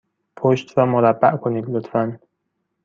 پشت 0.37 0.77
را 0.77 0.85
مربع 0.85 1.35
کنید، 1.37 1.69
لطفا. 1.69 2.19